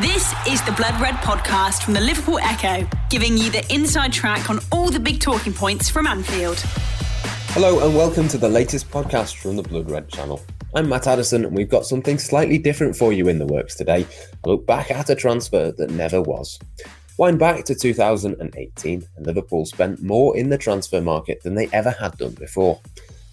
[0.00, 4.48] This is the Blood Red podcast from the Liverpool Echo, giving you the inside track
[4.48, 6.60] on all the big talking points from Anfield.
[7.50, 10.40] Hello, and welcome to the latest podcast from the Blood Red channel.
[10.74, 14.06] I'm Matt Addison, and we've got something slightly different for you in the works today.
[14.44, 16.58] A look back at a transfer that never was.
[17.18, 21.90] Wind back to 2018, and Liverpool spent more in the transfer market than they ever
[21.90, 22.80] had done before.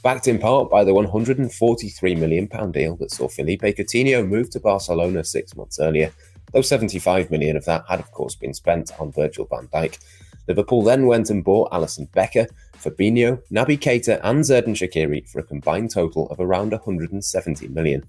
[0.04, 5.26] Backed in part by the £143 million deal that saw Philippe Coutinho move to Barcelona
[5.26, 6.12] six months earlier,
[6.54, 10.00] though 75 million of that had of course been spent on Virgil van Dijk.
[10.48, 15.44] Liverpool then went and bought Alisson Becker, Fabinho, Naby Keita and Xherdan Shaqiri for a
[15.44, 18.04] combined total of around 170 million.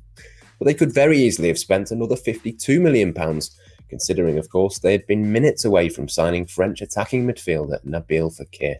[0.58, 3.58] But they could very easily have spent another 52 million pounds,
[3.88, 8.76] considering of course they had been minutes away from signing French attacking midfielder Nabil Fekir.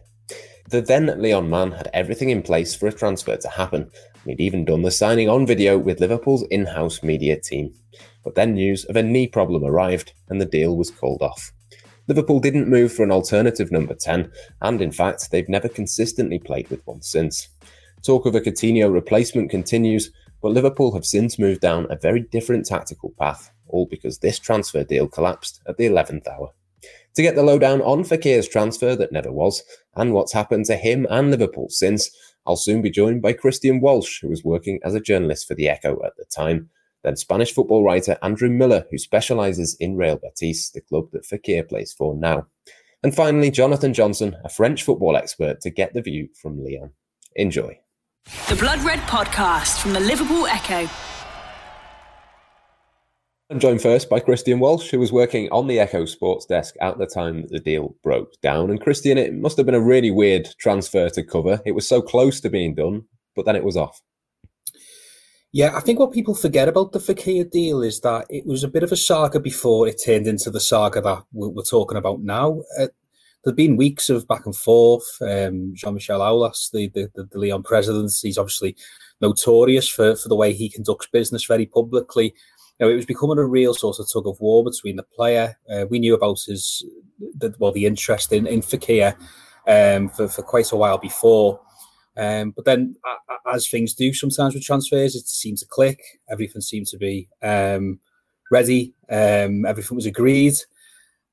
[0.71, 3.91] The then Lyon man had everything in place for a transfer to happen.
[4.25, 7.73] He'd even done the signing on video with Liverpool's in house media team.
[8.23, 11.51] But then news of a knee problem arrived and the deal was called off.
[12.07, 16.69] Liverpool didn't move for an alternative number 10, and in fact, they've never consistently played
[16.69, 17.49] with one since.
[18.01, 20.09] Talk of a Coutinho replacement continues,
[20.41, 24.85] but Liverpool have since moved down a very different tactical path, all because this transfer
[24.85, 26.53] deal collapsed at the 11th hour.
[27.15, 29.63] To get the lowdown on Fekir's transfer that never was,
[29.95, 32.09] and what's happened to him and Liverpool since,
[32.47, 35.67] I'll soon be joined by Christian Walsh, who was working as a journalist for the
[35.67, 36.69] Echo at the time,
[37.03, 41.67] then Spanish football writer Andrew Miller, who specialises in Real Betis, the club that Fekir
[41.67, 42.47] plays for now.
[43.03, 46.91] And finally, Jonathan Johnson, a French football expert, to get the view from Lyon.
[47.35, 47.79] Enjoy.
[48.47, 50.87] The Blood Red Podcast from the Liverpool Echo.
[53.51, 56.97] I'm joined first by Christian Walsh, who was working on the Echo Sports desk at
[56.97, 58.69] the time that the deal broke down.
[58.69, 61.59] And Christian, it must have been a really weird transfer to cover.
[61.65, 63.03] It was so close to being done,
[63.35, 64.01] but then it was off.
[65.51, 68.69] Yeah, I think what people forget about the Fekir deal is that it was a
[68.69, 72.61] bit of a saga before it turned into the saga that we're talking about now.
[72.79, 72.87] Uh,
[73.43, 75.17] there've been weeks of back and forth.
[75.21, 78.77] Um, Jean-Michel Aulas, the, the, the, Lyon president, he's obviously
[79.19, 82.33] notorious for, for the way he conducts business very publicly.
[82.81, 85.55] Know, it was becoming a real sort of tug of war between the player.
[85.71, 86.83] Uh, we knew about his,
[87.37, 89.15] the, well, the interest in, in Fekir
[89.67, 91.61] um, for, for quite a while before.
[92.17, 92.95] Um, but then,
[93.51, 96.01] as things do sometimes with transfers, it seemed to click.
[96.29, 97.99] Everything seemed to be um,
[98.49, 98.93] ready.
[99.09, 100.55] Um, everything was agreed.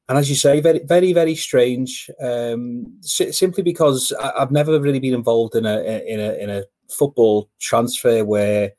[0.08, 2.10] And as you say, very, very, very strange.
[2.22, 6.64] Um, simply because I, have never really been involved in a in a in a
[6.88, 8.72] football transfer where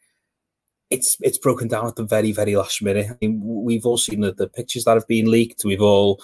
[0.89, 3.07] it's it's broken down at the very, very last minute.
[3.09, 5.63] I mean, we've all seen the, the pictures that have been leaked.
[5.63, 6.21] We've all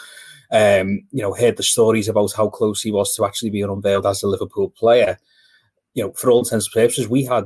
[0.52, 4.06] um, you know, heard the stories about how close he was to actually being unveiled
[4.06, 5.18] as a Liverpool player
[5.96, 7.46] you know, for all intents and purposes, we had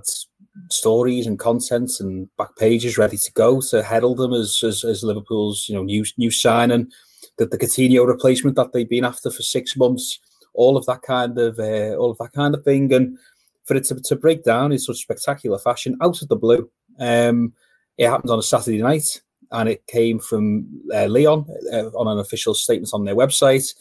[0.69, 5.03] stories and content and back pages ready to go to herald them as as, as
[5.03, 6.91] Liverpool's you know new new signing,
[7.38, 10.19] that the Coutinho replacement that they've been after for six months,
[10.53, 13.18] all of that kind of uh, all of that kind of thing, and
[13.66, 16.69] for it to, to break down in such spectacular fashion out of the blue.
[17.00, 17.54] Um,
[17.98, 19.22] it happened on a Saturday night,
[19.52, 23.74] and it came from uh, Lyon uh, on an official statement on their website.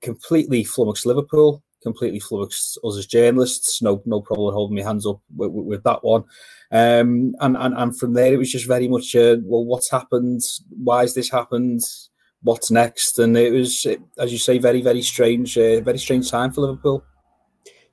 [0.00, 3.82] Completely flummoxed Liverpool completely flummoxed us as journalists.
[3.82, 6.24] No, no problem holding my hands up with, with, with that one.
[6.72, 10.42] Um, and, and and from there, it was just very much, uh, well, what's happened?
[10.70, 11.82] Why has this happened?
[12.42, 13.18] What's next?
[13.18, 13.86] And it was,
[14.18, 17.04] as you say, very, very strange, uh, very strange time for Liverpool.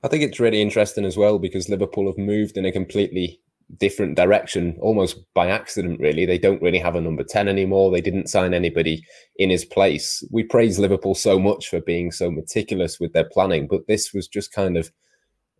[0.02, 3.40] I think it's really interesting as well because Liverpool have moved in a completely
[3.76, 6.24] different direction almost by accident really.
[6.24, 7.90] They don't really have a number 10 anymore.
[7.90, 9.04] They didn't sign anybody
[9.36, 10.24] in his place.
[10.30, 14.26] We praise liverpool so much for being so meticulous with their planning but this was
[14.26, 14.90] just kind of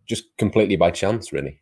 [0.07, 1.61] just completely by chance really.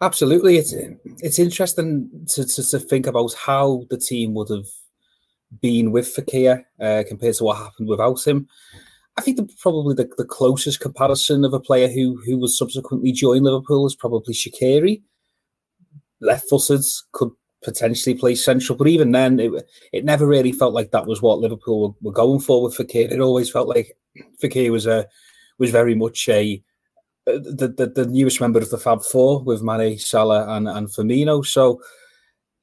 [0.00, 0.56] Absolutely.
[0.56, 0.74] It's
[1.18, 4.66] it's interesting to, to, to think about how the team would have
[5.60, 8.48] been with Fekir uh, compared to what happened without him.
[9.16, 13.12] I think the, probably the, the closest comparison of a player who who was subsequently
[13.12, 14.32] joined Liverpool is probably
[16.22, 17.30] Shaqiri left-footed could
[17.62, 21.38] potentially play central, but even then, it it never really felt like that was what
[21.38, 23.10] Liverpool were, were going for with Fekir.
[23.12, 23.96] It always felt like
[24.42, 25.06] Fekir was a
[25.58, 26.62] was very much a
[27.26, 30.88] uh, the, the, the newest member of the Fab Four with Mane, Salah, and and
[30.88, 31.44] Firmino.
[31.44, 31.82] So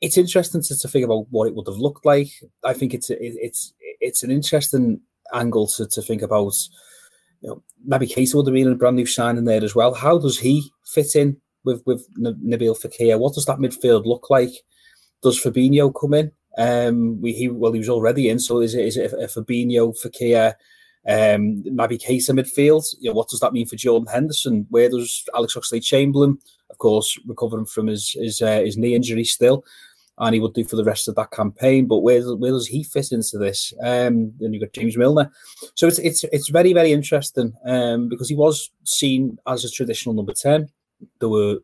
[0.02, 2.30] it's interesting to, to think about what it would have looked like.
[2.64, 5.02] I think it's it, it's it's an interesting
[5.34, 6.54] angle to, to think about.
[7.42, 9.94] You know, maybe Keita would have been a brand new signing there as well.
[9.94, 13.20] How does he fit in with with Nabil Fekir.
[13.20, 14.54] What does that midfield look like?
[15.22, 16.32] Does Fabinho come in?
[16.58, 19.96] Um, we he well he was already in, so is it is it a, Fabinho
[20.04, 20.56] Fekir?
[21.08, 22.86] Um, maybe Keita midfield.
[23.00, 24.66] You know, what does that mean for Jordan Henderson?
[24.70, 26.38] Where does Alex Oxlade Chamberlain,
[26.70, 29.64] of course, recovering from his his, uh, his knee injury still?
[30.20, 31.86] and he would do for the rest of that campaign.
[31.88, 33.74] But where, where does he fit into this?
[33.82, 35.32] Um, then you've got James Milner.
[35.76, 40.16] So it's it's it's very very interesting um, because he was seen as a traditional
[40.16, 40.70] number ten.
[41.20, 41.60] There were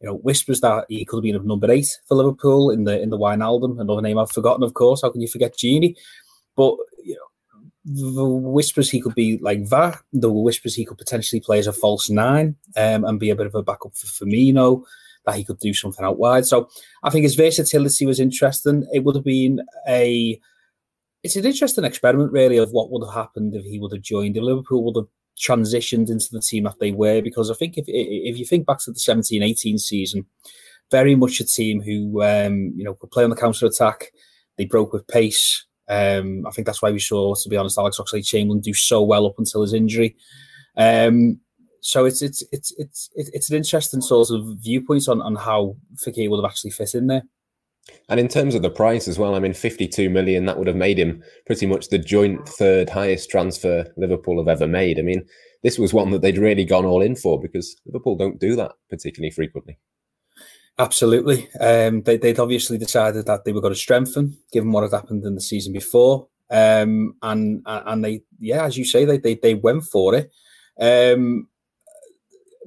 [0.00, 3.00] you know whispers that he could have been a number eight for Liverpool in the
[3.00, 5.02] in the Wijnaldum, another name I've forgotten, of course.
[5.02, 5.94] How can you forget Gini?
[6.56, 7.26] But you know.
[7.84, 9.98] The whispers he could be like that.
[10.12, 13.48] The whispers he could potentially play as a false nine um, and be a bit
[13.48, 14.84] of a backup for Firmino
[15.26, 16.46] that he could do something out wide.
[16.46, 16.68] So
[17.02, 18.86] I think his versatility was interesting.
[18.92, 20.40] It would have been a
[21.22, 24.36] it's an interesting experiment really of what would have happened if he would have joined.
[24.36, 27.84] If Liverpool would have transitioned into the team that they were, because I think if
[27.88, 30.26] if you think back to the 17-18 season,
[30.90, 34.12] very much a team who um, you know could play on the counter attack.
[34.56, 35.64] They broke with pace.
[35.88, 39.26] Um, I think that's why we saw, to be honest, Alex Oxlade-Chamberlain do so well
[39.26, 40.16] up until his injury.
[40.76, 41.40] Um,
[41.80, 46.30] so it's it's it's it's it's an interesting sort of viewpoint on on how Fekir
[46.30, 47.22] would have actually fit in there.
[48.08, 50.76] And in terms of the price as well, I mean, 52 million, that would have
[50.76, 54.98] made him pretty much the joint third highest transfer Liverpool have ever made.
[54.98, 55.24] I mean,
[55.62, 58.72] this was one that they'd really gone all in for because Liverpool don't do that
[58.90, 59.78] particularly frequently.
[60.78, 61.48] Absolutely.
[61.60, 65.24] Um, they, would obviously decided that they were going to strengthen, given what had happened
[65.24, 66.28] in the season before.
[66.50, 70.30] Um, and and they, yeah, as you say, they they, they went for it.
[70.80, 71.48] Um,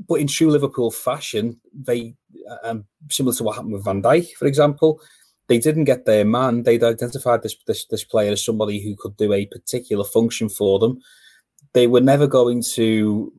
[0.08, 2.16] but in true Liverpool fashion, they
[2.64, 5.02] um, similar to what happened with Van Dijk, for example,
[5.48, 6.64] they didn't get their man.
[6.64, 10.80] They'd identified this, this this player as somebody who could do a particular function for
[10.80, 11.00] them.
[11.74, 13.34] They were never going to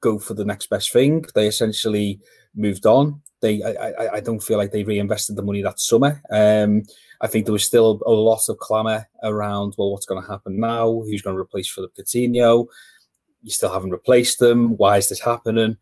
[0.00, 1.24] go for the next best thing.
[1.34, 2.20] They essentially
[2.54, 3.22] moved on.
[3.40, 6.22] They, I, I don't feel like they reinvested the money that summer.
[6.30, 6.82] Um,
[7.20, 10.60] I think there was still a lot of clamour around, well, what's going to happen
[10.60, 10.86] now?
[10.86, 12.66] Who's going to replace Philip Coutinho?
[13.44, 14.76] You still haven't replaced them.
[14.76, 15.76] Why is this happening?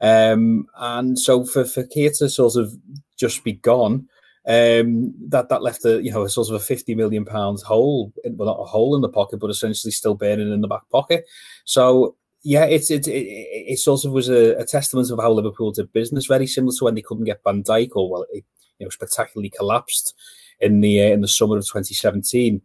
[0.00, 2.72] Um, and so for Fekir to sort of
[3.16, 4.08] just be gone,
[4.46, 8.12] um, that that left a you know a sort of a fifty million pounds hole,
[8.24, 11.24] well not a hole in the pocket, but essentially still burning in the back pocket.
[11.64, 15.72] So yeah, it's it, it, it sort of was a, a, testament of how Liverpool
[15.72, 18.44] did business, very similar to when they couldn't get Van Dijk or well, it,
[18.78, 20.14] you know, spectacularly collapsed
[20.60, 22.62] in the uh, in the summer of 2017.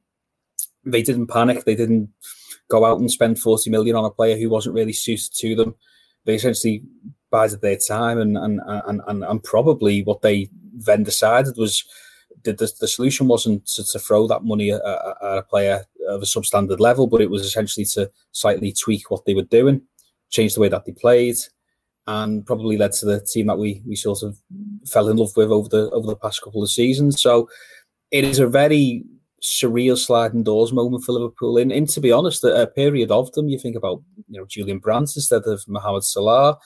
[0.85, 1.65] They didn't panic.
[1.65, 2.09] They didn't
[2.71, 5.75] go out and spend 40 million on a player who wasn't really suited to them.
[6.25, 6.83] They essentially
[7.29, 11.83] bided their time and and, and, and, and probably what they then decided was
[12.43, 16.23] the, the, the solution wasn't to, to, throw that money at, at, a player of
[16.23, 19.81] a substandard level, but it was essentially to slightly tweak what they were doing,
[20.29, 21.35] change the way that they played,
[22.07, 24.37] and probably led to the team that we we sort of
[24.87, 27.21] fell in love with over the over the past couple of seasons.
[27.21, 27.47] So
[28.09, 29.03] it is a very
[29.41, 31.57] surreal sliding doors moment for Liverpool.
[31.57, 34.79] And, in to be honest, a, period of them, you think about you know Julian
[34.79, 36.57] Brandt instead of Mohamed Salah.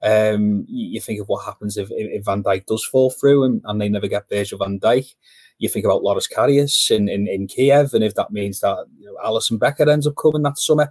[0.00, 3.80] Um, you, think of what happens if, if, Van Dijk does fall through and, and
[3.80, 5.12] they never get Virgil Van Dijk.
[5.58, 9.06] You think about Loris Karius in, in, in Kiev, and if that means that you
[9.06, 10.88] know, Alisson Becker ends up coming that summer,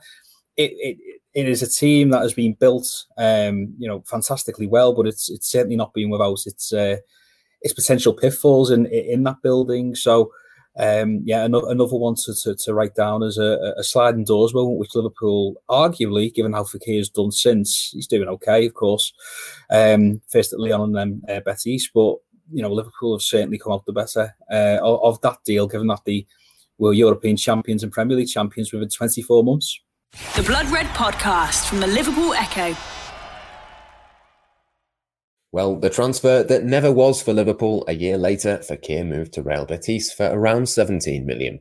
[0.57, 0.97] it, it
[1.33, 5.29] it is a team that has been built, um, you know, fantastically well, but it's
[5.29, 6.97] it's certainly not been without its uh,
[7.61, 9.95] its potential pitfalls in in that building.
[9.95, 10.31] So
[10.79, 14.53] um, yeah, another, another one to, to, to, write down as a, a, sliding doors
[14.53, 19.11] moment, which Liverpool, arguably, given how Fekir has done since, he's doing okay, of course.
[19.71, 22.17] Um, first at Lyon and then uh, Betis, but
[22.51, 25.87] you know Liverpool have certainly come out the better uh, of, of, that deal, given
[25.87, 26.27] that they
[26.77, 29.79] were European champions and Premier League champions within 24 months.
[30.35, 32.75] The Blood Red Podcast from the Liverpool Echo.
[35.57, 39.65] Well, the transfer that never was for Liverpool a year later, Fekir moved to Real
[39.65, 41.59] Betis for around £17 million,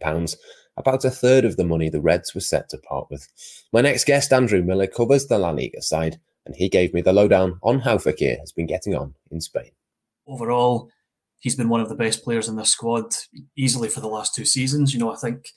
[0.76, 3.26] about a third of the money the Reds were set to part with.
[3.72, 7.14] My next guest, Andrew Miller, covers the La Liga side, and he gave me the
[7.14, 9.70] lowdown on how Fekir has been getting on in Spain.
[10.26, 10.90] Overall,
[11.40, 13.14] he's been one of the best players in the squad
[13.56, 14.92] easily for the last two seasons.
[14.92, 15.48] You know, I think,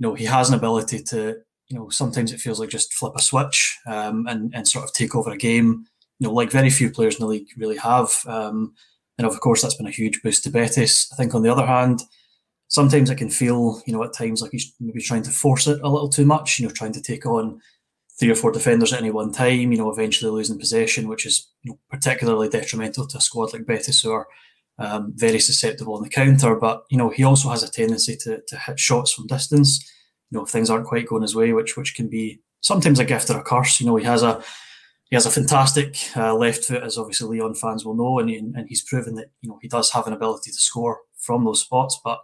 [0.00, 1.36] you know, he has an ability to,
[1.68, 4.92] you know, sometimes it feels like just flip a switch um, and, and sort of
[4.92, 5.86] take over a game
[6.18, 8.10] you know, like very few players in the league really have.
[8.26, 8.74] Um,
[9.18, 11.10] and of course, that's been a huge boost to Betis.
[11.12, 12.02] I think on the other hand,
[12.68, 15.80] sometimes it can feel, you know, at times like he's maybe trying to force it
[15.82, 17.60] a little too much, you know, trying to take on
[18.18, 21.48] three or four defenders at any one time, you know, eventually losing possession, which is
[21.62, 24.26] you know, particularly detrimental to a squad like Betis who are
[24.78, 26.54] um, very susceptible on the counter.
[26.56, 29.84] But, you know, he also has a tendency to, to hit shots from distance,
[30.30, 33.04] you know, if things aren't quite going his way, which which can be sometimes a
[33.04, 33.80] gift or a curse.
[33.80, 34.42] You know, he has a
[35.10, 38.36] he has a fantastic uh, left foot, as obviously Lyon fans will know, and, he,
[38.36, 41.62] and he's proven that you know he does have an ability to score from those
[41.62, 41.98] spots.
[42.04, 42.20] But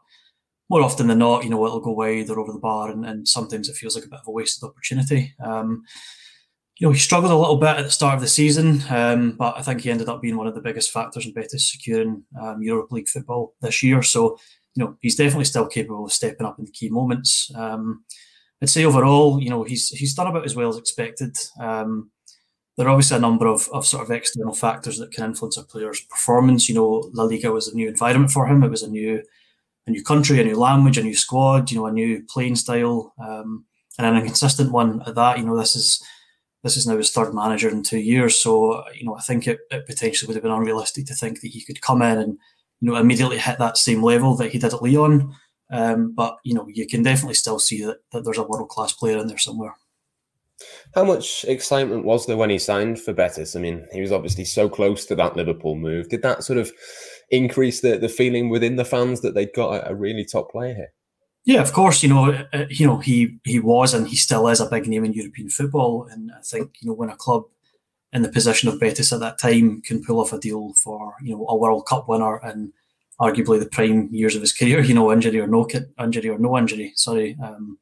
[0.69, 3.27] more often than not, you know, it'll go wide or over the bar, and, and
[3.27, 5.35] sometimes it feels like a bit of a wasted opportunity.
[5.43, 5.85] Um,
[6.79, 9.57] you know, he struggled a little bit at the start of the season, um, but
[9.57, 12.63] I think he ended up being one of the biggest factors in Betis securing um,
[12.63, 14.03] Europa League football this year.
[14.03, 14.39] So,
[14.75, 17.51] you know, he's definitely still capable of stepping up in the key moments.
[17.55, 18.05] Um,
[18.61, 21.37] I'd say overall, you know, he's he's done about as well as expected.
[21.61, 22.11] Um,
[22.77, 25.63] there are obviously a number of, of sort of external factors that can influence a
[25.63, 26.69] player's performance.
[26.69, 28.63] You know, La Liga was a new environment for him.
[28.63, 29.23] It was a new
[29.87, 31.71] a new country, a new language, a new squad.
[31.71, 33.65] You know, a new playing style, um,
[33.99, 35.39] and an inconsistent one at that.
[35.39, 36.03] You know, this is
[36.65, 38.37] this is now his third manager in two years.
[38.37, 41.49] So, you know, I think it, it potentially would have been unrealistic to think that
[41.49, 42.39] he could come in and,
[42.81, 45.35] you know, immediately hit that same level that he did at Lyon.
[45.71, 48.95] Um, but, you know, you can definitely still see that, that there's a world class
[48.95, 49.75] player in there somewhere.
[50.95, 53.57] How much excitement was there when he signed for Betis?
[53.57, 56.09] I mean, he was obviously so close to that Liverpool move.
[56.09, 56.71] Did that sort of
[57.31, 60.93] increase the, the feeling within the fans that they'd got a, really top player here?
[61.45, 62.03] Yeah, of course.
[62.03, 64.87] You know, uh, uh, you know, he he was and he still is a big
[64.87, 67.45] name in European football, and I think you know when a club
[68.13, 71.37] in the position of Betis at that time can pull off a deal for you
[71.37, 72.73] know a World Cup winner and
[73.21, 75.69] arguably the prime years of his career, you know, injury or no
[76.01, 76.93] injury or no injury.
[76.97, 77.79] Sorry, um,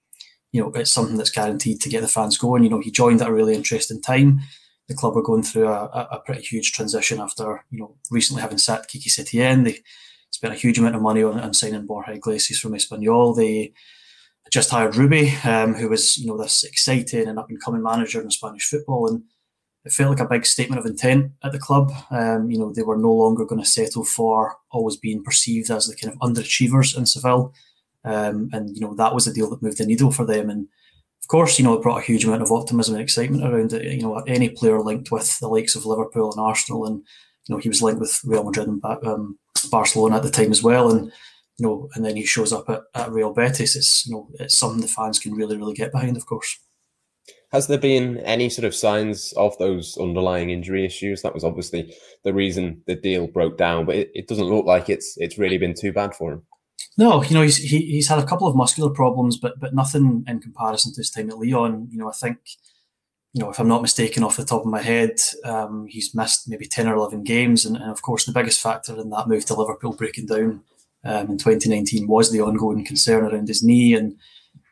[0.52, 2.62] you know, it's something that's guaranteed to get the fans going.
[2.62, 4.40] You know, he joined at a really interesting time.
[4.88, 8.58] The club were going through a, a pretty huge transition after you know recently having
[8.58, 9.64] sat Quique Setién.
[9.64, 9.78] They
[10.30, 13.36] spent a huge amount of money on, on signing Borja Iglesias from Espanyol.
[13.36, 13.72] They
[14.50, 18.20] just hired Rubi, um, who was you know this exciting and up and coming manager
[18.20, 19.22] in Spanish football, and
[19.84, 21.92] it felt like a big statement of intent at the club.
[22.10, 25.86] Um, you know they were no longer going to settle for always being perceived as
[25.86, 27.54] the kind of underachievers in Seville,
[28.04, 30.50] um, and you know that was the deal that moved the needle for them.
[30.50, 30.68] And
[31.22, 33.84] of course, you know it brought a huge amount of optimism and excitement around it.
[33.84, 36.98] You know any player linked with the likes of Liverpool and Arsenal, and
[37.48, 39.38] you know he was linked with Real Madrid and um,
[39.70, 41.12] Barcelona at the time as well, and
[41.58, 43.76] you know, and then he shows up at, at Real Betis.
[43.76, 46.58] It's you know, it's something the fans can really, really get behind, of course.
[47.52, 51.20] Has there been any sort of signs of those underlying injury issues?
[51.20, 51.94] That was obviously
[52.24, 55.58] the reason the deal broke down, but it, it doesn't look like it's it's really
[55.58, 56.42] been too bad for him.
[56.98, 60.24] No, you know he's he, he's had a couple of muscular problems, but but nothing
[60.26, 61.88] in comparison to his time at Lyon.
[61.90, 62.38] You know, I think
[63.32, 66.48] you know, if I'm not mistaken, off the top of my head, um, he's missed
[66.48, 67.64] maybe 10 or 11 games.
[67.64, 70.62] And, and, of course, the biggest factor in that move to Liverpool breaking down
[71.04, 74.16] um, in 2019 was the ongoing concern around his knee and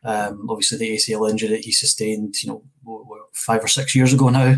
[0.04, 2.62] um, obviously the ACL injury that he sustained, you know,
[3.32, 4.56] five or six years ago now.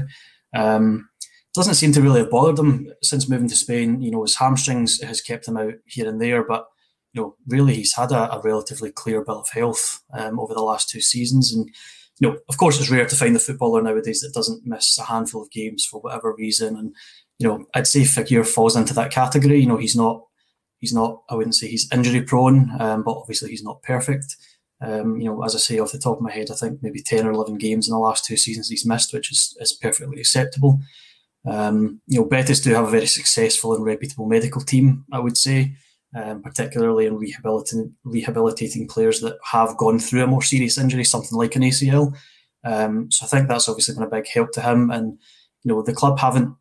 [0.55, 1.09] Um,
[1.55, 4.01] doesn't seem to really have bothered him since moving to Spain.
[4.01, 6.67] You know, his hamstrings has kept him out here and there, but
[7.13, 10.63] you know, really he's had a, a relatively clear bill of health um, over the
[10.63, 11.69] last two seasons and
[12.23, 15.03] you know, of course, it's rare to find a footballer nowadays that doesn't miss a
[15.03, 16.77] handful of games for whatever reason.
[16.77, 16.95] And
[17.39, 19.59] you know, I'd say Fekir falls into that category.
[19.59, 20.23] You know, he's not,
[20.79, 21.23] he's not.
[21.29, 24.37] I wouldn't say he's injury prone, um, but obviously he's not perfect.
[24.81, 27.03] Um, you know, as I say off the top of my head, I think maybe
[27.03, 30.21] ten or eleven games in the last two seasons he's missed, which is is perfectly
[30.21, 30.81] acceptable.
[31.45, 35.07] Um, you know, Betis do have a very successful and reputable medical team.
[35.13, 35.75] I would say
[36.15, 41.39] um, particularly in rehabilitating rehabilitating players that have gone through a more serious injury, something
[41.39, 42.15] like an ACL.
[42.65, 44.91] Um, so I think that's obviously been a big help to him.
[44.91, 45.19] And
[45.63, 46.55] you know, the club haven't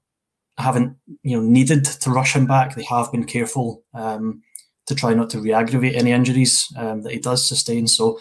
[0.58, 2.76] haven't you know needed to rush him back.
[2.76, 4.42] They have been careful um,
[4.86, 7.88] to try not to re-aggravate any injuries um, that he does sustain.
[7.88, 8.20] So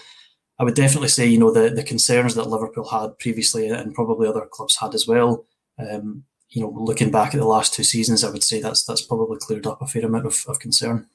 [0.58, 4.28] I would definitely say you know the the concerns that Liverpool had previously and probably
[4.28, 5.46] other clubs had as well.
[5.78, 9.02] Um, you know, looking back at the last two seasons, I would say that's that's
[9.02, 11.06] probably cleared up a fair amount of, of concern.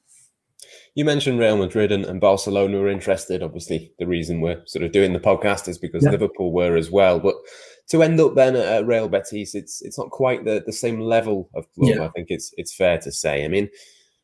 [0.96, 3.44] You mentioned Real Madrid and, and, Barcelona were interested.
[3.44, 6.12] Obviously, the reason we're sort of doing the podcast is because yeah.
[6.12, 7.20] Liverpool were as well.
[7.20, 7.36] But
[7.90, 11.50] to end up then at Real Betis, it's it's not quite the, the same level
[11.54, 11.96] of club.
[11.96, 12.06] Yeah.
[12.06, 13.44] I think it's it's fair to say.
[13.44, 13.70] I mean,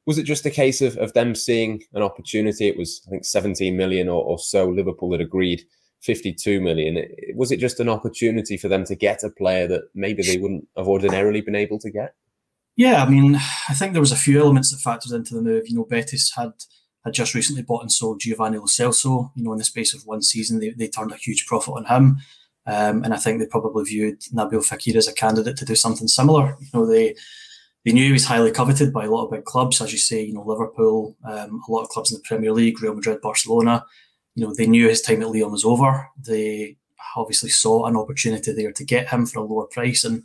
[0.06, 2.70] was it just a case of, of them seeing an opportunity?
[2.70, 4.70] It was I think 17 million or, or so.
[4.70, 5.64] Liverpool had agreed
[6.02, 7.06] 52 million.
[7.36, 10.68] Was it just an opportunity for them to get a player that maybe they wouldn't
[10.78, 12.16] have ordinarily been able to get?
[12.82, 15.68] Yeah, I mean, I think there was a few elements that factored into the move.
[15.68, 16.54] You know, Betis had
[17.06, 19.30] had just recently bought and sold Giovanni Lo Celso.
[19.36, 21.86] You know, in the space of one season, they, they turned a huge profit on
[21.86, 22.18] him.
[22.66, 26.08] Um, and I think they probably viewed Nabil Fekir as a candidate to do something
[26.08, 26.58] similar.
[26.60, 27.16] You know, they
[27.86, 30.24] they knew he was highly coveted by a lot of big clubs, as you say,
[30.24, 33.86] you know, Liverpool, um, a lot of clubs in the Premier League, Real Madrid, Barcelona.
[34.34, 36.10] You know, they knew his time at Lyon was over.
[36.20, 36.78] They
[37.16, 40.04] obviously saw an opportunity there to get him for a lower price.
[40.04, 40.24] And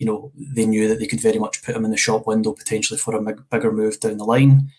[0.00, 2.52] you know, they knew that they could very much put him in the shop window
[2.52, 4.70] potentially for a bigger move down the line.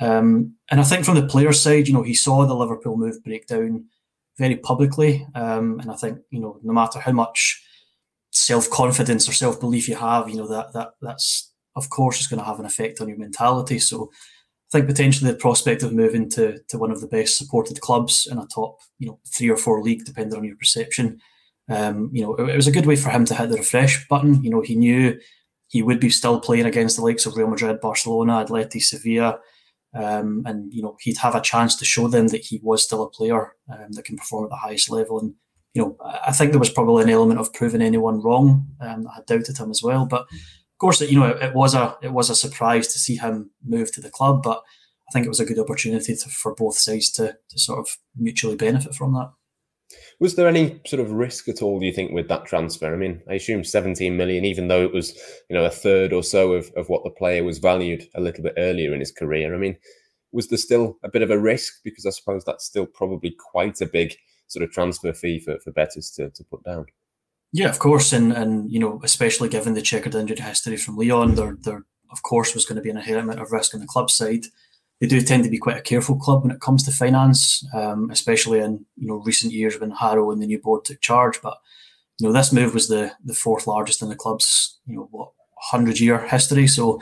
[0.00, 3.22] Um, and I think from the player's side, you know, he saw the Liverpool move
[3.22, 3.84] break down
[4.38, 5.26] very publicly.
[5.34, 7.62] Um, and I think, you know, no matter how much
[8.30, 12.26] self confidence or self belief you have, you know, that that that's of course is
[12.26, 13.78] going to have an effect on your mentality.
[13.78, 14.10] So
[14.72, 18.26] I think potentially the prospect of moving to to one of the best supported clubs
[18.26, 21.20] in a top, you know, three or four league, depending on your perception,
[21.70, 24.42] um, you know, it, was a good way for him to hit the refresh button.
[24.42, 25.18] You know, he knew
[25.68, 29.38] he would be still playing against the likes of Real Madrid, Barcelona, Atleti, Sevilla,
[29.94, 33.04] um, and you know he'd have a chance to show them that he was still
[33.04, 35.20] a player um, that can perform at the highest level.
[35.20, 35.34] And
[35.74, 35.96] you know,
[36.26, 38.66] I think there was probably an element of proving anyone wrong.
[38.80, 41.74] Um, I had doubted him as well, but of course, you know, it, it, was
[41.74, 44.42] a it was a surprise to see him move to the club.
[44.42, 44.62] But
[45.08, 47.96] I think it was a good opportunity to, for both sides to to sort of
[48.16, 49.30] mutually benefit from that.
[50.20, 52.92] Was there any sort of risk at all, do you think, with that transfer?
[52.92, 56.22] I mean, I assume 17 million, even though it was, you know, a third or
[56.22, 59.54] so of, of what the player was valued a little bit earlier in his career.
[59.54, 59.78] I mean,
[60.30, 61.80] was there still a bit of a risk?
[61.82, 64.14] Because I suppose that's still probably quite a big
[64.46, 66.86] sort of transfer fee for, for Betis to, to put down.
[67.52, 68.12] Yeah, of course.
[68.12, 72.22] And, and, you know, especially given the checkered injury history from Lyon, there, there, of
[72.22, 74.44] course, was going to be an inherent amount of risk on the club side
[75.00, 78.10] they do tend to be quite a careful club when it comes to finance, um,
[78.10, 81.40] especially in you know recent years when Haro and the new board took charge.
[81.42, 81.56] But
[82.18, 85.30] you know this move was the the fourth largest in the club's you know what
[85.56, 86.66] hundred year history.
[86.66, 87.00] So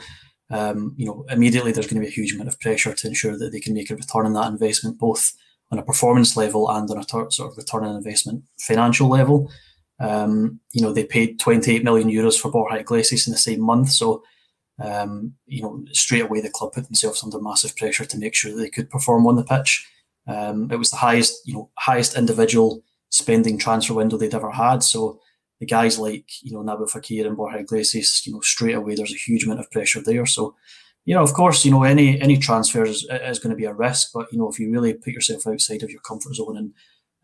[0.49, 3.37] um, you know immediately there's going to be a huge amount of pressure to ensure
[3.37, 5.33] that they can make a return on that investment, both
[5.71, 9.51] on a performance level and on a ter- sort of return on investment financial level.
[9.99, 13.89] Um, you know they paid 28 million euros for Borja Iglesias in the same month,
[13.89, 14.23] so
[14.81, 18.51] um, you know, straight away the club put themselves under massive pressure to make sure
[18.51, 19.85] that they could perform on the pitch.
[20.27, 24.83] Um, it was the highest, you know, highest individual spending transfer window they'd ever had.
[24.83, 25.19] So
[25.59, 29.13] the guys like, you know, Nabil Fekir and Borja Iglesias, you know, straight away there's
[29.13, 30.25] a huge amount of pressure there.
[30.25, 30.55] So,
[31.05, 33.73] you know, of course, you know, any any transfer is, is going to be a
[33.73, 36.73] risk, but you know, if you really put yourself outside of your comfort zone and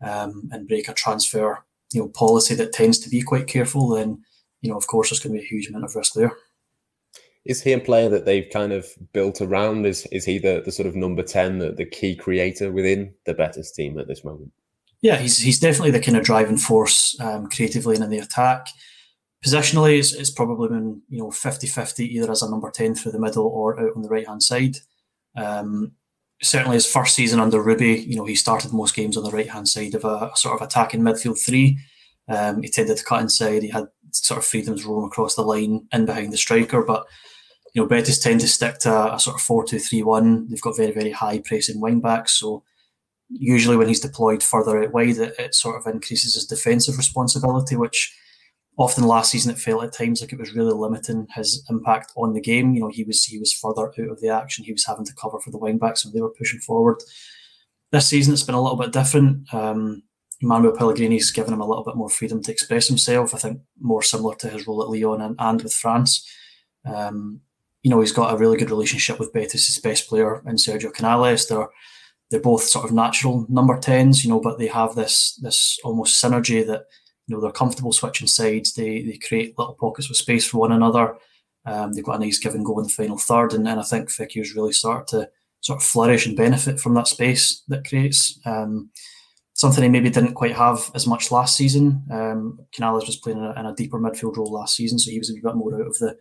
[0.02, 4.22] um, and break a transfer, you know, policy that tends to be quite careful, then
[4.60, 6.32] you know, of course, there's going to be a huge amount of risk there
[7.46, 9.86] is he a player that they've kind of built around?
[9.86, 13.34] Is is he the, the sort of number ten, the, the key creator within the
[13.34, 14.52] Betis team at this moment?
[15.02, 18.66] Yeah, he's he's definitely the kind of driving force um, creatively and in the attack.
[19.44, 23.20] Positionally, it's, it's probably been you know 50-50 either as a number ten through the
[23.20, 24.76] middle or out on the right hand side.
[25.36, 25.92] Um,
[26.42, 29.50] certainly, his first season under Rubi, you know, he started most games on the right
[29.50, 31.78] hand side of a, sort of attacking midfield three.
[32.28, 33.62] Um, he tended to cut inside.
[33.62, 37.06] He had sort of freedoms roam across the line and behind the striker, but
[37.76, 40.48] you know, Betis tend to stick to a, sort of 4 2 3 1.
[40.48, 42.32] They've got very, very high pressing wing backs.
[42.32, 42.64] So
[43.28, 47.76] usually when he's deployed further out wide, it, it sort of increases his defensive responsibility,
[47.76, 48.16] which
[48.78, 52.32] often last season it felt at times like it was really limiting his impact on
[52.32, 52.72] the game.
[52.72, 54.64] You know, he was he was further out of the action.
[54.64, 57.02] He was having to cover for the wing backs when they were pushing forward.
[57.92, 59.52] This season it's been a little bit different.
[59.52, 60.02] Um,
[60.40, 63.34] Manuel Pellegrini's given him a little bit more freedom to express himself.
[63.34, 66.26] I think more similar to his role at Lyon and, and with France.
[66.86, 67.42] Um,
[67.86, 71.46] you know, he's got a really good relationship with Betis' best player in Sergio Canales.
[71.46, 71.68] They're
[72.32, 76.20] they're both sort of natural number tens, you know, but they have this this almost
[76.20, 76.86] synergy that
[77.28, 78.72] you know they're comfortable switching sides.
[78.72, 81.16] They they create little pockets of space for one another.
[81.64, 83.84] Um, they've got a nice give and go in the final third, and, and I
[83.84, 88.40] think Fekir's really started to sort of flourish and benefit from that space that creates.
[88.44, 88.90] Um,
[89.52, 92.02] something he maybe didn't quite have as much last season.
[92.10, 95.20] Um, Canales was playing in a, in a, deeper midfield role last season, so he
[95.20, 96.18] was a bit more out of the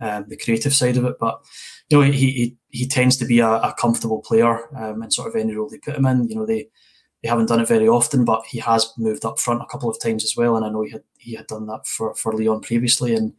[0.00, 1.16] um, the creative side of it.
[1.18, 1.40] But
[1.88, 5.28] you know, he he, he tends to be a, a comfortable player um, in sort
[5.28, 6.28] of any role they put him in.
[6.28, 6.68] You know, they
[7.22, 10.00] they haven't done it very often, but he has moved up front a couple of
[10.00, 10.56] times as well.
[10.56, 13.32] And I know he had he had done that for for Lyon previously, and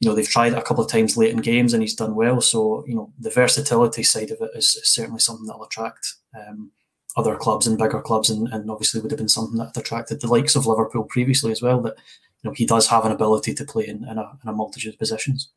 [0.00, 2.14] you know they've tried it a couple of times late in games, and he's done
[2.14, 2.40] well.
[2.40, 6.14] So you know, the versatility side of it is, is certainly something that'll attract.
[6.36, 6.70] Um,
[7.16, 10.26] other clubs and bigger clubs, and, and obviously would have been something that attracted the
[10.26, 11.80] likes of Liverpool previously as well.
[11.80, 11.96] That
[12.42, 14.94] you know he does have an ability to play in, in, a, in a multitude
[14.94, 15.50] of positions.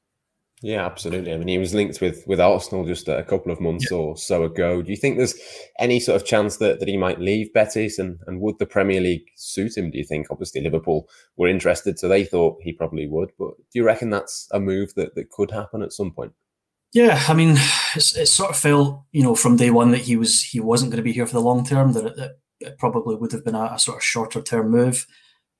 [0.64, 1.32] Yeah, absolutely.
[1.32, 3.98] I mean, he was linked with with Arsenal just a couple of months yeah.
[3.98, 4.82] or so ago.
[4.82, 5.36] Do you think there's
[5.78, 9.00] any sort of chance that, that he might leave Betis, and, and would the Premier
[9.00, 9.92] League suit him?
[9.92, 10.28] Do you think?
[10.32, 13.32] Obviously, Liverpool were interested, so they thought he probably would.
[13.38, 16.34] But do you reckon that's a move that, that could happen at some point?
[16.92, 17.58] Yeah, I mean,
[17.96, 20.98] it sort of felt, you know, from day one that he was he wasn't going
[20.98, 21.94] to be here for the long term.
[21.94, 25.06] That it, it probably would have been a, a sort of shorter term move,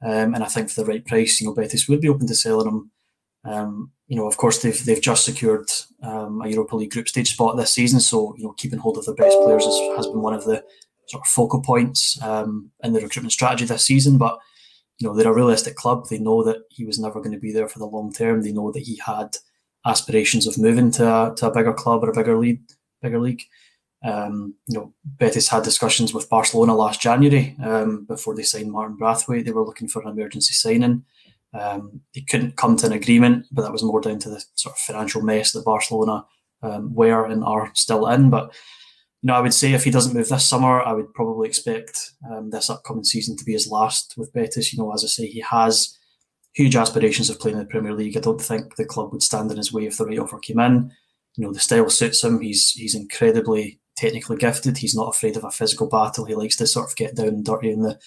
[0.04, 2.34] um, and I think for the right price, you know, Betis would be open to
[2.34, 2.92] selling him.
[3.48, 5.70] Um, you know, of course, they've they've just secured
[6.04, 9.06] um, a Europa League group stage spot this season, so you know, keeping hold of
[9.06, 10.64] their best players has, has been one of the
[11.08, 14.18] sort of focal points um, in the recruitment strategy this season.
[14.18, 14.38] But
[15.00, 16.08] you know, they're a realistic club.
[16.10, 18.42] They know that he was never going to be there for the long term.
[18.42, 19.38] They know that he had
[19.86, 22.62] aspirations of moving to a, to a bigger club or a bigger league.
[23.02, 23.44] Bigger league.
[24.04, 28.96] Um, you know, Betis had discussions with Barcelona last January um, before they signed Martin
[28.96, 29.46] Braithwaite.
[29.46, 31.04] They were looking for an emergency signing.
[31.60, 34.76] Um, they couldn't come to an agreement, but that was more down to the sort
[34.76, 36.26] of financial mess that Barcelona
[36.62, 38.30] um, were and are still in.
[38.30, 38.54] But
[39.22, 42.12] you know, I would say if he doesn't move this summer, I would probably expect
[42.32, 44.74] um, this upcoming season to be his last with Betis.
[44.74, 45.98] You know, as I say, he has
[46.54, 48.18] huge aspirations of playing in the Premier League.
[48.18, 50.60] I don't think the club would stand in his way if the right offer came
[50.60, 50.92] in.
[51.36, 52.42] You know, the style suits him.
[52.42, 54.78] He's he's incredibly technically gifted.
[54.78, 56.26] He's not afraid of a physical battle.
[56.26, 58.00] He likes to sort of get down and dirty in the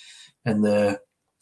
[0.45, 1.01] in the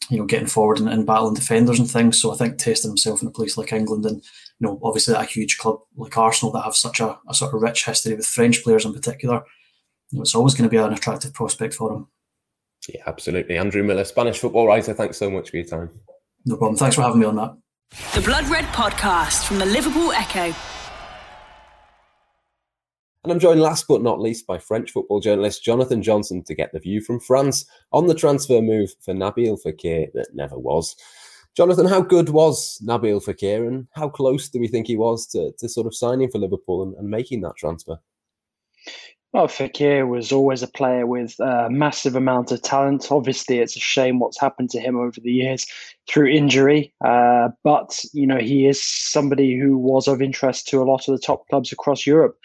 [0.09, 2.19] you know getting forward and, and battling defenders and things.
[2.19, 5.23] So I think testing himself in a place like England and you know obviously a
[5.23, 8.63] huge club like Arsenal that have such a, a sort of rich history with French
[8.63, 9.43] players in particular,
[10.11, 12.07] you know, it's always going to be an attractive prospect for him.
[12.87, 13.57] Yeah, absolutely.
[13.57, 14.93] Andrew Miller, Spanish football writer.
[14.93, 15.89] Thanks so much for your time.
[16.45, 16.77] No problem.
[16.77, 17.55] Thanks for having me on that.
[18.15, 20.53] The Blood Red Podcast from the Liverpool Echo.
[23.29, 26.71] And I'm joined last but not least by French football journalist Jonathan Johnson to get
[26.73, 30.95] the view from France on the transfer move for Nabil Fekir that never was.
[31.55, 35.51] Jonathan, how good was Nabil Fekir and how close do we think he was to,
[35.59, 37.99] to sort of signing for Liverpool and, and making that transfer?
[39.31, 43.11] Well, Fekir was always a player with a massive amount of talent.
[43.11, 45.67] Obviously, it's a shame what's happened to him over the years
[46.09, 46.91] through injury.
[47.05, 51.15] Uh, but, you know, he is somebody who was of interest to a lot of
[51.15, 52.37] the top clubs across Europe.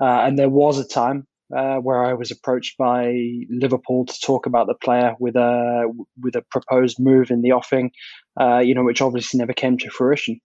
[0.00, 3.14] Uh, and there was a time uh, where I was approached by
[3.48, 7.92] Liverpool to talk about the player with a with a proposed move in the offing,
[8.40, 10.40] uh, you know, which obviously never came to fruition.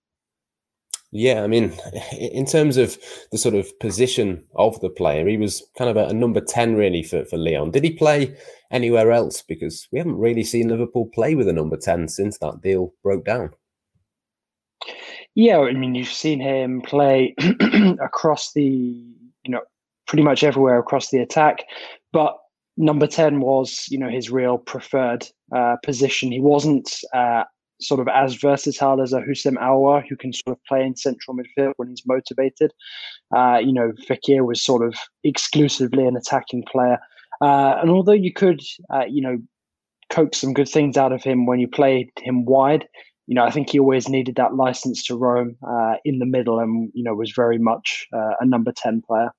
[1.12, 1.74] Yeah, I mean,
[2.20, 2.98] in terms of
[3.32, 7.02] the sort of position of the player, he was kind of a, number 10 really
[7.02, 7.72] for, for Lyon.
[7.72, 8.36] Did he play
[8.72, 9.42] anywhere else?
[9.42, 13.24] Because we haven't really seen Liverpool play with a number 10 since that deal broke
[13.24, 13.52] down.
[15.34, 17.36] Yeah, I mean, you've seen him play
[18.02, 19.62] across the, you know,
[20.08, 21.64] pretty much everywhere across the attack.
[22.12, 22.36] But
[22.76, 26.32] number 10 was, you know, his real preferred uh, position.
[26.32, 27.44] He wasn't uh,
[27.80, 31.38] sort of as versatile as a Houssem Aouar, who can sort of play in central
[31.38, 32.72] midfield when he's motivated.
[33.36, 36.98] Uh, you know, Fekir was sort of exclusively an attacking player.
[37.42, 38.62] Uh, and although you could,
[38.94, 39.38] uh, you know,
[40.10, 42.88] coax some good things out of him when you played him wide,
[43.28, 46.60] you know, I think he always needed that license to roam uh, in the middle
[46.60, 49.32] and, you know, was very much uh, a number 10 player.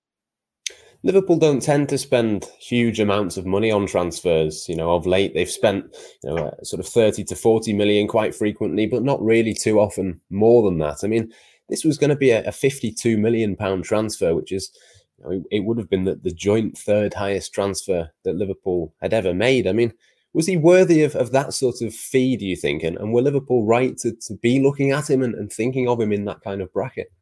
[1.04, 4.68] Liverpool don't tend to spend huge amounts of money on transfers.
[4.68, 8.08] You know, of late they've spent you know uh, sort of thirty to forty million
[8.08, 10.98] quite frequently, but not really too often more than that.
[11.04, 11.32] I mean,
[11.68, 14.70] this was going to be a, a fifty-two million pound transfer, which is
[15.18, 18.92] you know, it, it would have been the, the joint third highest transfer that Liverpool
[19.00, 19.66] had ever made.
[19.66, 19.92] I mean,
[20.32, 22.82] was he worthy of, of that sort of fee, do you think?
[22.82, 26.00] And, and were Liverpool right to, to be looking at him and, and thinking of
[26.00, 27.12] him in that kind of bracket?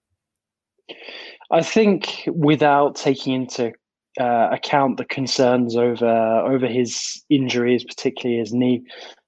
[1.51, 3.73] I think without taking into
[4.19, 8.83] uh, account the concerns over over his injuries, particularly his knee,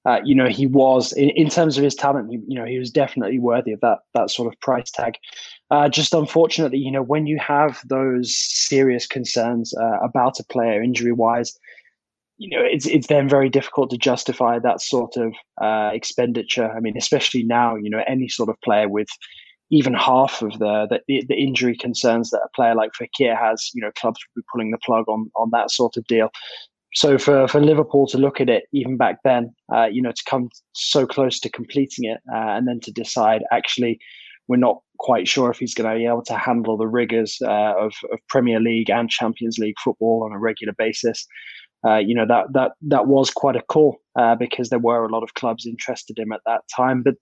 [0.06, 2.90] uh, you know, he was in, in, terms of his talent, you, know, he was
[2.90, 5.14] definitely worthy of that that sort of price tag.
[5.70, 10.82] Uh, just unfortunately, you know, when you have those serious concerns uh, about a player
[10.82, 11.58] injury wise,
[12.38, 16.70] you know, it's it's then very difficult to justify that sort of uh, expenditure.
[16.70, 19.08] I mean, especially now, you know, any sort of player with
[19.70, 23.82] even half of the, the, the injury concerns that a player like Fekir has, you
[23.82, 26.30] know, clubs would be pulling the plug on on that sort of deal.
[26.94, 30.22] So for, for Liverpool to look at it even back then, uh, you know, to
[30.26, 33.98] come so close to completing it, uh, and then to decide actually
[34.48, 37.74] we're not quite sure if he's going to be able to handle the rigors uh,
[37.78, 41.26] of, of Premier League and Champions League football on a regular basis.
[41.86, 45.12] Uh, you know that that that was quite a call uh, because there were a
[45.12, 47.02] lot of clubs interested in him at that time.
[47.04, 47.14] But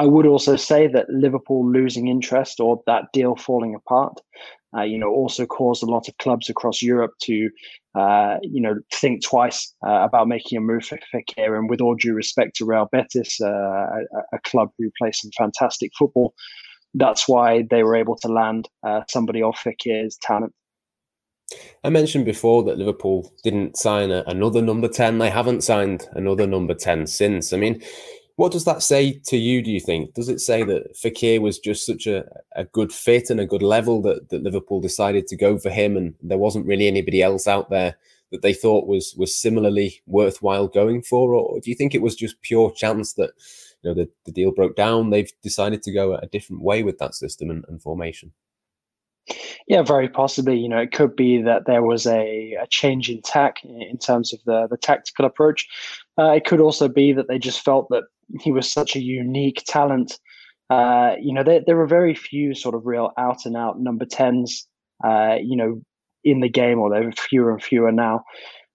[0.00, 4.18] I would also say that Liverpool losing interest or that deal falling apart,
[4.74, 7.50] uh, you know, also caused a lot of clubs across Europe to,
[7.94, 11.54] uh, you know, think twice uh, about making a move for Fekir.
[11.58, 13.98] And with all due respect to Real Betis, uh, a,
[14.32, 16.32] a, club who plays some fantastic football,
[16.94, 20.54] that's why they were able to land uh, somebody of Fekir's talent.
[21.84, 25.18] I mentioned before that Liverpool didn't sign a, another number 10.
[25.18, 27.52] They haven't signed another number 10 since.
[27.52, 27.82] I mean,
[28.40, 30.14] what does that say to you, do you think?
[30.14, 32.24] Does it say that Fekir was just such a,
[32.56, 35.94] a good fit and a good level that, that Liverpool decided to go for him
[35.94, 37.98] and there wasn't really anybody else out there
[38.32, 41.34] that they thought was was similarly worthwhile going for?
[41.34, 43.32] Or do you think it was just pure chance that
[43.82, 45.10] you know the, the deal broke down?
[45.10, 48.32] They've decided to go a different way with that system and, and formation.
[49.68, 50.58] Yeah, very possibly.
[50.58, 54.32] You know, it could be that there was a, a change in tack in terms
[54.32, 55.68] of the, the tactical approach.
[56.18, 58.04] Uh, it could also be that they just felt that
[58.40, 60.18] he was such a unique talent.
[60.68, 64.66] Uh, you know, there, there very few sort of real out and out number 10s,
[65.04, 65.80] uh, you know,
[66.22, 68.22] in the game, or there are fewer and fewer now.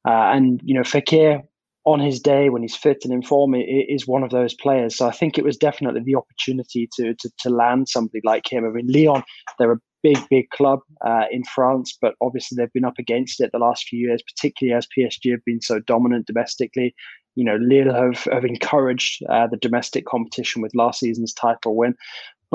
[0.08, 1.42] Uh, and, you know, Fekir
[1.86, 4.98] on his day when he's fit and in form is one of those players.
[4.98, 8.66] So I think it was definitely the opportunity to, to, to land somebody like him.
[8.66, 9.24] I mean, Lyon,
[9.60, 13.52] they're a big, big club uh, in France, but obviously they've been up against it
[13.52, 16.94] the last few years, particularly as PSG have been so dominant domestically.
[17.34, 21.96] You know, Lille have, have encouraged uh, the domestic competition with last season's title win.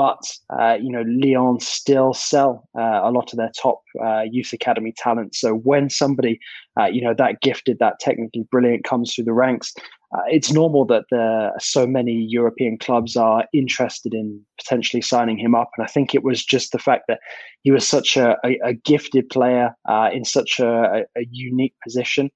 [0.01, 4.51] But uh, you know, Lyon still sell uh, a lot of their top uh, youth
[4.55, 5.35] academy talent.
[5.35, 6.41] So when somebody,
[6.81, 9.75] uh, you know, that gifted, that technically brilliant comes through the ranks,
[10.17, 15.55] uh, it's normal that the, so many European clubs are interested in potentially signing him
[15.55, 15.69] up.
[15.77, 17.21] And I think it was just the fact that
[17.61, 22.31] he was such a, a, a gifted player uh, in such a, a, unique position.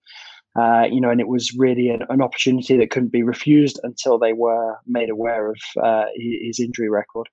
[0.55, 4.19] Uh, you know, and it was really an, an, opportunity that couldn't be refused until
[4.19, 7.27] they were made aware of uh, his injury record.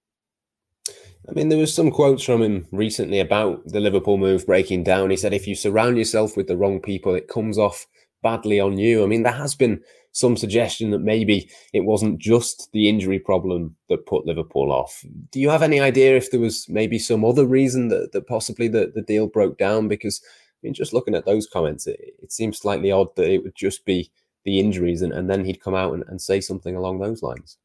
[1.29, 5.11] I mean, there was some quotes from him recently about the Liverpool move breaking down.
[5.11, 7.85] He said, "If you surround yourself with the wrong people, it comes off
[8.23, 9.81] badly on you." I mean, there has been
[10.13, 15.05] some suggestion that maybe it wasn't just the injury problem that put Liverpool off.
[15.31, 18.67] Do you have any idea if there was maybe some other reason that, that possibly
[18.67, 19.87] the, the deal broke down?
[19.87, 23.43] Because I mean, just looking at those comments, it, it seems slightly odd that it
[23.43, 24.11] would just be
[24.43, 27.57] the injuries and, and then he'd come out and, and say something along those lines.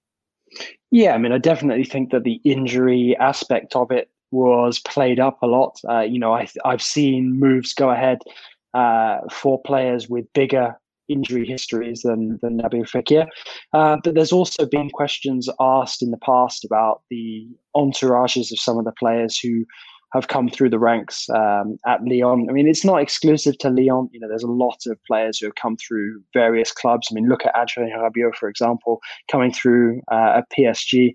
[0.90, 5.42] Yeah, I mean, I definitely think that the injury aspect of it was played up
[5.42, 5.78] a lot.
[5.88, 8.18] Uh, you know, I, I've seen moves go ahead
[8.74, 10.76] uh, for players with bigger
[11.08, 13.26] injury histories than than Nabil Fekir.
[13.72, 18.78] Uh, but there's also been questions asked in the past about the entourages of some
[18.78, 19.64] of the players who
[20.16, 22.46] have come through the ranks um, at Lyon.
[22.48, 24.08] I mean, it's not exclusive to Lyon.
[24.12, 27.08] You know, there's a lot of players who have come through various clubs.
[27.10, 29.00] I mean, look at Adrien Rabiot, for example,
[29.30, 31.12] coming through uh, at PSG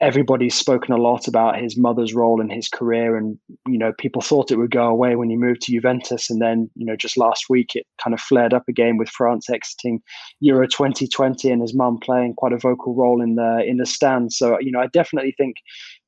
[0.00, 4.20] everybody's spoken a lot about his mother's role in his career and you know people
[4.20, 7.16] thought it would go away when he moved to Juventus and then you know just
[7.16, 10.02] last week it kind of flared up again with France exiting
[10.40, 14.36] Euro 2020 and his mum playing quite a vocal role in the in the stands
[14.36, 15.56] so you know I definitely think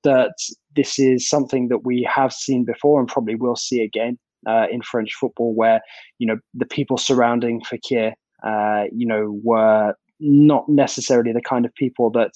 [0.07, 0.35] that
[0.75, 4.81] this is something that we have seen before and probably will see again uh, in
[4.81, 5.81] French football where
[6.19, 11.75] you know the people surrounding Fekir uh, you know were not necessarily the kind of
[11.75, 12.33] people that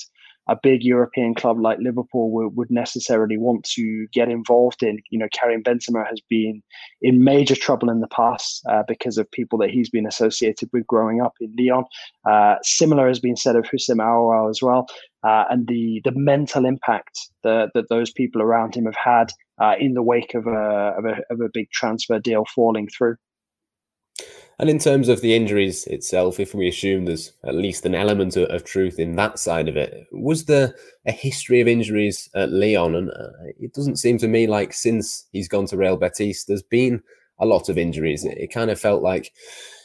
[0.50, 4.98] a big European club like Liverpool would, would necessarily want to get involved in.
[5.10, 6.60] You know, Karim Benzema has been
[7.00, 10.88] in major trouble in the past uh, because of people that he's been associated with
[10.88, 11.84] growing up in Lyon.
[12.28, 14.88] Uh, similar has been said of Houssem Aouar as well.
[15.22, 19.32] Uh, and the the mental impact that, that those people around him have had
[19.62, 23.16] uh, in the wake of a, of a of a big transfer deal falling through.
[24.60, 28.36] And in terms of the injuries itself, if we assume there's at least an element
[28.36, 30.74] of, of truth in that side of it, was there
[31.06, 32.94] a history of injuries at Lyon?
[32.94, 36.62] And uh, it doesn't seem to me like since he's gone to Real Betis, there's
[36.62, 37.02] been
[37.38, 38.22] a lot of injuries.
[38.26, 39.32] It, it kind of felt like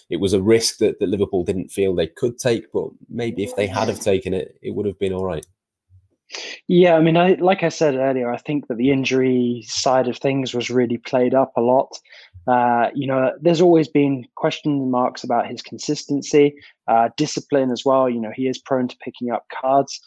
[0.10, 3.56] it was a risk that, that Liverpool didn't feel they could take, but maybe if
[3.56, 5.46] they had have taken it, it would have been all right.
[6.68, 10.18] Yeah, I mean, I, like I said earlier, I think that the injury side of
[10.18, 11.98] things was really played up a lot.
[12.48, 16.56] Uh, you know, there's always been question marks about his consistency,
[16.88, 18.10] uh, discipline as well.
[18.10, 20.00] You know, he is prone to picking up cards.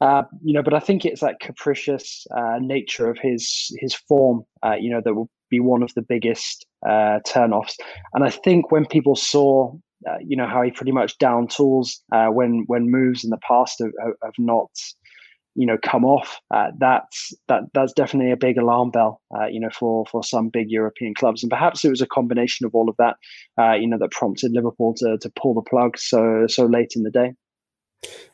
[0.00, 4.42] Uh, you know, but I think it's that capricious uh, nature of his his form.
[4.64, 7.76] Uh, you know, that will be one of the biggest uh, turnoffs.
[8.12, 9.72] And I think when people saw,
[10.20, 13.92] you know, how he pretty much down tools when when moves in the past have,
[14.22, 14.70] have not
[15.54, 19.60] you know come off uh, that's that that's definitely a big alarm bell uh, you
[19.60, 21.42] know for for some big european clubs.
[21.42, 23.16] And perhaps it was a combination of all of that
[23.60, 27.02] uh, you know that prompted liverpool to to pull the plug so so late in
[27.02, 27.32] the day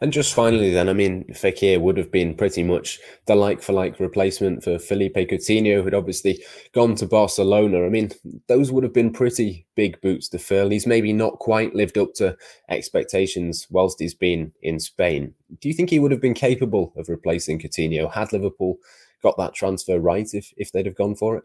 [0.00, 3.72] and just finally, then, I mean, Fekir would have been pretty much the like for
[3.72, 7.84] like replacement for Felipe Coutinho, who'd obviously gone to Barcelona.
[7.84, 8.10] I mean,
[8.48, 10.70] those would have been pretty big boots to fill.
[10.70, 12.36] He's maybe not quite lived up to
[12.68, 15.34] expectations whilst he's been in Spain.
[15.60, 18.76] Do you think he would have been capable of replacing Coutinho had Liverpool
[19.22, 21.44] got that transfer right if, if they'd have gone for it?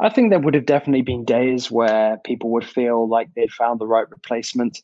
[0.00, 3.80] I think there would have definitely been days where people would feel like they'd found
[3.80, 4.80] the right replacement.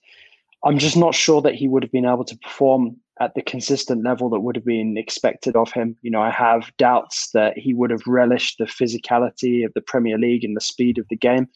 [0.64, 4.03] I'm just not sure that he would have been able to perform at the consistent
[4.03, 5.96] level that would have been expected of him.
[6.03, 10.18] You know, I have doubts that he would have relished the physicality of the Premier
[10.18, 11.48] League and the speed of the game.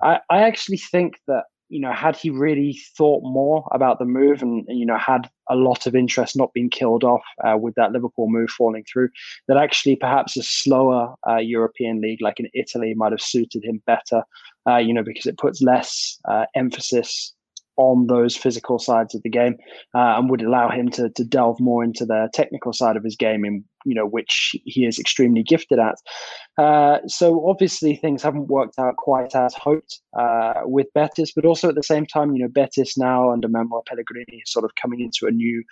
[0.00, 4.42] I, I actually think that, you know, had he really thought more about the move
[4.42, 7.92] and, you know, had a lot of interest not being killed off uh, with that
[7.92, 9.08] Liverpool move falling through,
[9.48, 13.82] that actually perhaps a slower uh, European league like in Italy might have suited him
[13.86, 14.22] better,
[14.68, 17.34] uh, you know, because it puts less uh, emphasis
[17.76, 19.56] on those physical sides of the game
[19.94, 23.16] uh, and would allow him to, to delve more into the technical side of his
[23.16, 25.96] game in you know which he is extremely gifted at.
[26.58, 31.68] Uh, so obviously things haven't worked out quite as hoped uh, with Betis, but also
[31.68, 35.00] at the same time, you know, Betis now under Manuel Pellegrini is sort of coming
[35.00, 35.62] into a new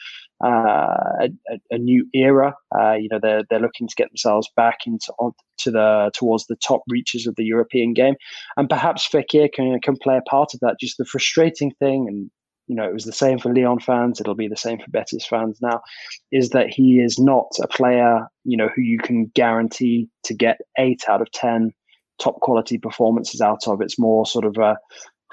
[0.42, 2.54] uh, a, a, new era.
[2.78, 6.46] Uh, you know, they're they're looking to get themselves back into on, to the towards
[6.46, 8.14] the top reaches of the European game,
[8.56, 10.80] and perhaps Fekir can can play a part of that.
[10.80, 12.30] Just the frustrating thing, and
[12.70, 14.20] you know, it was the same for Lyon fans.
[14.20, 15.82] It'll be the same for Betis fans now.
[16.30, 20.60] Is that he is not a player, you know, who you can guarantee to get
[20.78, 21.72] eight out of ten
[22.20, 23.80] top quality performances out of.
[23.80, 24.78] It's more sort of a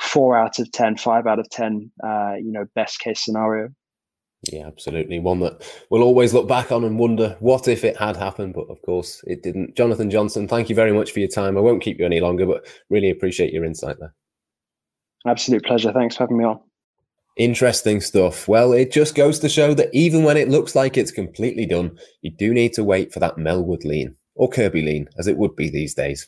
[0.01, 3.69] four out of ten, five out of ten, uh, you know, best case scenario.
[4.51, 5.19] Yeah, absolutely.
[5.19, 8.65] One that we'll always look back on and wonder what if it had happened, but
[8.67, 9.77] of course it didn't.
[9.77, 11.55] Jonathan Johnson, thank you very much for your time.
[11.55, 14.15] I won't keep you any longer, but really appreciate your insight there.
[15.27, 15.93] Absolute pleasure.
[15.93, 16.59] Thanks for having me on.
[17.37, 18.47] Interesting stuff.
[18.47, 21.99] Well, it just goes to show that even when it looks like it's completely done,
[22.23, 25.55] you do need to wait for that Melwood lean, or Kirkby lean, as it would
[25.55, 26.27] be these days.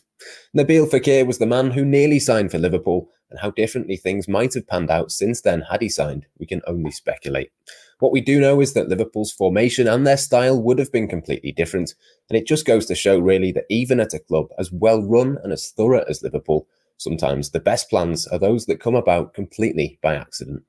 [0.56, 4.54] Nabil Fekir was the man who nearly signed for Liverpool, and how differently things might
[4.54, 7.50] have panned out since then had he signed, we can only speculate.
[7.98, 11.50] What we do know is that Liverpool's formation and their style would have been completely
[11.50, 11.92] different,
[12.28, 15.38] and it just goes to show really that even at a club as well run
[15.42, 16.68] and as thorough as Liverpool,
[16.98, 20.62] sometimes the best plans are those that come about completely by accident.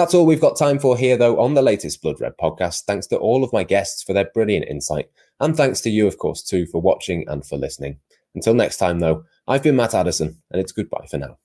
[0.00, 2.84] That's all we've got time for here, though, on the latest Blood Red podcast.
[2.84, 5.10] Thanks to all of my guests for their brilliant insight.
[5.40, 7.98] And thanks to you, of course, too, for watching and for listening.
[8.34, 11.36] Until next time, though, I've been Matt Addison, and it's goodbye for now.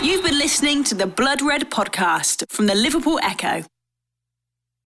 [0.00, 3.64] You've been listening to the Blood Red podcast from the Liverpool Echo.